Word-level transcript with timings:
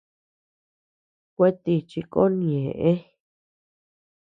Kuetíchi 1.35 1.99
kon 2.13 2.31
ñeʼë. 2.49 2.91